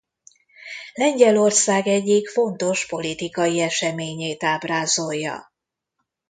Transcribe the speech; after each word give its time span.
Lengyelország 0.93 1.87
egyik 1.87 2.27
fontos 2.29 2.85
politikai 2.87 3.59
eseményét 3.59 4.43
ábrázolja. 4.43 5.53